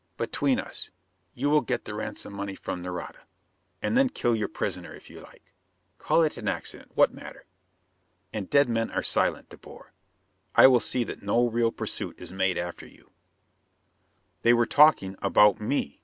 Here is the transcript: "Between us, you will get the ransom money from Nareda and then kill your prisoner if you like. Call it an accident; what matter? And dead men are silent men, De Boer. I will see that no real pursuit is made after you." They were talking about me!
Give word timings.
"Between 0.17 0.59
us, 0.59 0.89
you 1.35 1.47
will 1.51 1.61
get 1.61 1.85
the 1.85 1.93
ransom 1.93 2.33
money 2.33 2.55
from 2.55 2.81
Nareda 2.81 3.27
and 3.83 3.95
then 3.95 4.09
kill 4.09 4.35
your 4.35 4.47
prisoner 4.47 4.95
if 4.95 5.11
you 5.11 5.19
like. 5.21 5.53
Call 5.99 6.23
it 6.23 6.37
an 6.37 6.47
accident; 6.47 6.93
what 6.95 7.13
matter? 7.13 7.45
And 8.33 8.49
dead 8.49 8.67
men 8.67 8.89
are 8.89 9.03
silent 9.03 9.45
men, 9.45 9.49
De 9.51 9.57
Boer. 9.57 9.93
I 10.55 10.65
will 10.65 10.79
see 10.79 11.03
that 11.03 11.21
no 11.21 11.47
real 11.47 11.71
pursuit 11.71 12.19
is 12.19 12.33
made 12.33 12.57
after 12.57 12.87
you." 12.87 13.11
They 14.41 14.53
were 14.55 14.65
talking 14.65 15.15
about 15.21 15.61
me! 15.61 15.99